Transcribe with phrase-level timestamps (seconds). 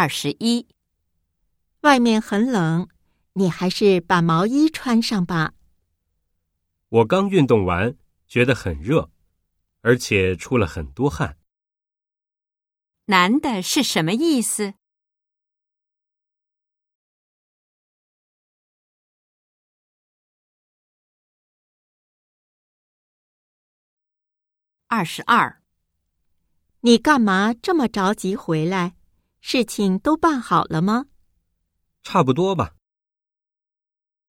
[0.00, 0.66] 二十一，
[1.82, 2.88] 外面很冷，
[3.34, 5.52] 你还是把毛衣穿上吧。
[6.88, 7.94] 我刚运动完，
[8.26, 9.10] 觉得很热，
[9.82, 11.36] 而且出了很多汗。
[13.08, 14.72] 男的是什么意思？
[24.86, 25.60] 二十二，
[26.80, 28.96] 你干嘛这么着急回来？
[29.40, 31.06] 事情都办好了吗？
[32.02, 32.76] 差不多吧。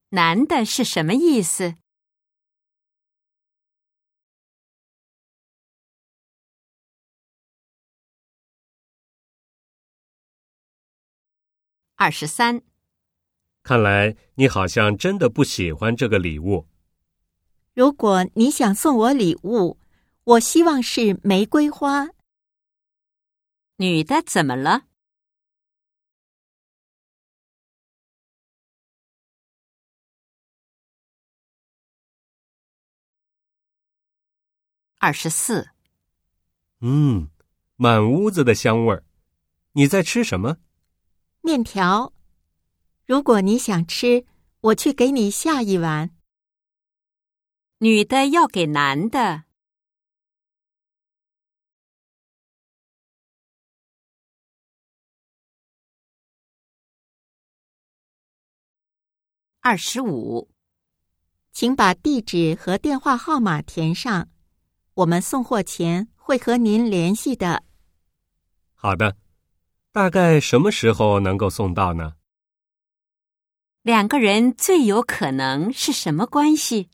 [0.10, 1.76] 男的是什么意思？
[11.96, 12.64] 二十三，
[13.62, 16.68] 看来你好像真的不喜欢这个礼物。
[17.74, 19.80] 如果你想送我礼物，
[20.24, 22.10] 我希望是玫瑰花。
[23.78, 24.88] 女的怎么了？
[35.04, 35.68] 二十四，
[36.82, 37.28] 嗯，
[37.76, 39.04] 满屋子的香味儿。
[39.72, 40.58] 你在吃什么？
[41.42, 42.14] 面条。
[43.08, 44.28] 如果你想吃，
[44.60, 46.12] 我去给你下一碗。
[47.80, 49.46] 女的要给男的。
[59.62, 60.52] 二十五，
[61.52, 64.30] 请把地址和电话号码填上，
[65.02, 67.64] 我们送货前会和您联系的。
[68.76, 69.16] 好的，
[69.92, 72.14] 大概什么时候能够送到呢？
[73.82, 76.92] 两个人最有可能是什么关系？